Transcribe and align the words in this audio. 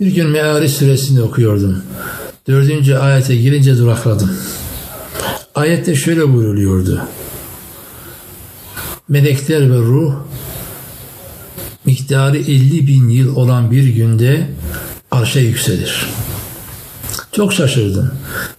Bir 0.00 0.14
gün 0.14 0.28
Meali 0.28 0.68
suresini 0.68 1.22
okuyordum. 1.22 1.82
Dördüncü 2.48 2.94
ayete 2.94 3.36
girince 3.36 3.78
durakladım. 3.78 4.30
Ayette 5.54 5.94
şöyle 5.94 6.32
buyruluyordu. 6.34 7.00
Melekler 9.08 9.70
ve 9.70 9.76
ruh 9.76 10.14
miktarı 11.86 12.38
50 12.38 12.86
bin 12.86 13.08
yıl 13.08 13.36
olan 13.36 13.70
bir 13.70 13.88
günde 13.88 14.46
arşa 15.10 15.40
yükselir. 15.40 16.06
Çok 17.32 17.52
şaşırdım. 17.52 18.10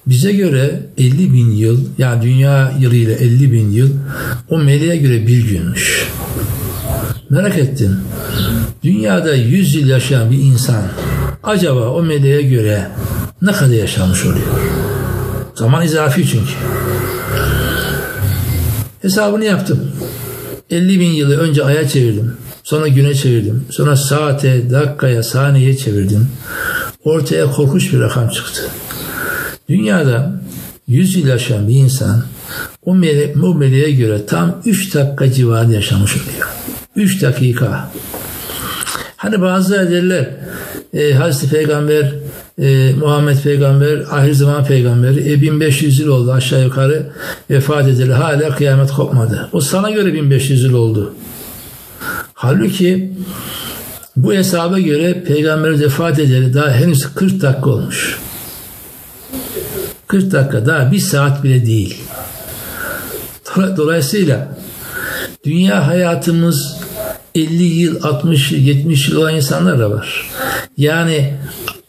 Bize 0.07 0.31
göre 0.31 0.81
50 0.97 1.33
bin 1.33 1.51
yıl, 1.51 1.85
yani 1.97 2.21
dünya 2.21 2.73
yılıyla 2.79 3.13
50 3.13 3.51
bin 3.51 3.71
yıl, 3.71 3.89
o 4.49 4.57
meleğe 4.57 4.97
göre 4.97 5.27
bir 5.27 5.49
günmüş. 5.49 6.07
Merak 7.29 7.57
ettim. 7.57 7.99
Dünyada 8.83 9.35
100 9.35 9.75
yıl 9.75 9.87
yaşayan 9.87 10.31
bir 10.31 10.37
insan 10.37 10.83
acaba 11.43 11.89
o 11.89 12.03
meleğe 12.03 12.41
göre 12.41 12.87
ne 13.41 13.51
kadar 13.51 13.73
yaşamış 13.73 14.25
oluyor? 14.25 14.47
Zaman 15.55 15.85
izafi 15.85 16.27
çünkü. 16.27 16.53
Hesabını 19.01 19.45
yaptım. 19.45 19.91
50 20.69 20.99
bin 20.99 21.09
yılı 21.09 21.37
önce 21.37 21.63
aya 21.63 21.87
çevirdim. 21.87 22.33
Sonra 22.63 22.87
güne 22.87 23.15
çevirdim. 23.15 23.65
Sonra 23.69 23.95
saate, 23.95 24.71
dakikaya, 24.71 25.23
saniyeye 25.23 25.77
çevirdim. 25.77 26.27
Ortaya 27.03 27.51
korkunç 27.51 27.93
bir 27.93 27.99
rakam 27.99 28.29
çıktı. 28.29 28.61
Dünyada 29.69 30.41
100 30.87 31.15
yıl 31.15 31.27
yaşayan 31.27 31.67
bir 31.67 31.75
insan 31.75 32.23
o, 32.85 32.95
mele, 32.95 33.33
o 33.43 33.55
meleğe 33.55 33.91
göre 33.91 34.25
tam 34.25 34.61
3 34.65 34.95
dakika 34.95 35.31
civarında 35.31 35.73
yaşamış 35.73 36.11
oluyor. 36.15 36.47
3 36.95 37.21
dakika. 37.21 37.91
Hani 39.17 39.41
bazıları 39.41 39.91
derler 39.91 40.29
e, 40.93 41.13
Hazreti 41.13 41.55
Peygamber 41.55 42.13
e, 42.61 42.93
Muhammed 42.93 43.37
Peygamber 43.43 44.05
ahir 44.11 44.33
zaman 44.33 44.65
peygamberi 44.65 45.31
e, 45.31 45.41
1500 45.41 45.99
yıl 45.99 46.07
oldu 46.07 46.31
aşağı 46.31 46.63
yukarı 46.63 47.09
vefat 47.49 47.87
edildi. 47.87 48.13
Hala 48.13 48.55
kıyamet 48.55 48.91
kopmadı. 48.91 49.49
O 49.53 49.61
sana 49.61 49.89
göre 49.89 50.13
1500 50.13 50.63
yıl 50.63 50.73
oldu. 50.73 51.13
Halbuki 52.33 53.13
bu 54.15 54.33
hesaba 54.33 54.79
göre 54.79 55.23
peygamber 55.23 55.79
vefat 55.79 56.19
edeli 56.19 56.53
daha 56.53 56.71
henüz 56.71 57.13
40 57.13 57.41
dakika 57.41 57.69
olmuş. 57.69 58.19
40 60.07 60.31
dakika 60.31 60.65
daha 60.65 60.91
bir 60.91 60.99
saat 60.99 61.43
bile 61.43 61.65
değil. 61.65 61.97
Dolayısıyla 63.77 64.57
dünya 65.45 65.87
hayatımız 65.87 66.78
50 67.35 67.63
yıl, 67.63 68.03
60 68.03 68.51
yıl, 68.51 68.59
70 68.59 69.09
yıl 69.09 69.17
olan 69.17 69.35
insanlar 69.35 69.79
da 69.79 69.91
var. 69.91 70.29
Yani 70.77 71.33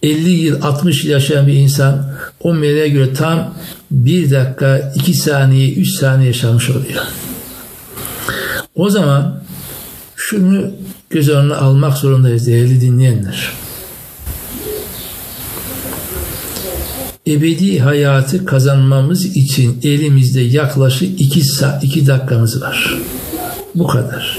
50 0.02 0.30
yıl, 0.30 0.62
60 0.62 1.04
yıl 1.04 1.10
yaşayan 1.10 1.46
bir 1.46 1.52
insan 1.52 2.12
o 2.40 2.54
meleğe 2.54 2.88
göre 2.88 3.14
tam 3.14 3.54
1 3.90 4.30
dakika, 4.30 4.92
2 4.94 5.14
saniye, 5.14 5.72
3 5.74 5.88
saniye 5.88 6.26
yaşamış 6.26 6.70
oluyor. 6.70 7.02
O 8.74 8.90
zaman 8.90 9.40
şunu 10.16 10.70
göz 11.10 11.28
önüne 11.28 11.54
almak 11.54 11.98
zorundayız 11.98 12.46
değerli 12.46 12.80
dinleyenler. 12.80 13.52
Ebedi 17.26 17.78
hayatı 17.78 18.44
kazanmamız 18.44 19.36
için 19.36 19.80
elimizde 19.82 20.40
yaklaşık 20.40 21.20
2 21.20 21.44
saat, 21.44 21.84
2 21.84 22.06
dakikamız 22.06 22.62
var. 22.62 22.98
Bu 23.74 23.86
kadar. 23.86 24.38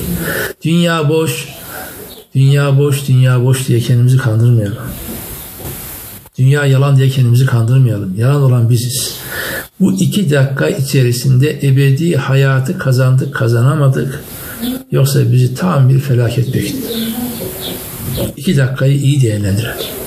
Dünya 0.63 1.09
boş, 1.09 1.47
dünya 2.35 2.77
boş, 2.77 3.07
dünya 3.07 3.43
boş 3.43 3.67
diye 3.67 3.79
kendimizi 3.79 4.17
kandırmayalım. 4.17 4.77
Dünya 6.37 6.65
yalan 6.65 6.97
diye 6.97 7.09
kendimizi 7.09 7.45
kandırmayalım. 7.45 8.17
Yalan 8.17 8.41
olan 8.41 8.69
biziz. 8.69 9.15
Bu 9.79 9.93
iki 9.93 10.31
dakika 10.31 10.69
içerisinde 10.69 11.59
ebedi 11.63 12.15
hayatı 12.15 12.77
kazandık, 12.77 13.35
kazanamadık. 13.35 14.23
Yoksa 14.91 15.31
bizi 15.31 15.55
tam 15.55 15.89
bir 15.89 15.99
felaket 15.99 16.47
bekliyor. 16.53 16.93
İki 18.37 18.57
dakikayı 18.57 18.97
iyi 18.97 19.21
değerlendirelim. 19.21 20.00